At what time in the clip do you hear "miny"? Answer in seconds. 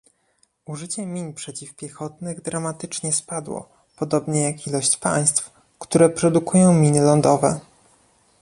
6.73-7.01